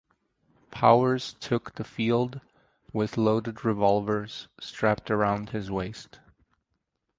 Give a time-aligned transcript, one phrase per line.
[0.71, 2.41] Powers took the field
[2.91, 6.19] with loaded revolvers strapped around his waist.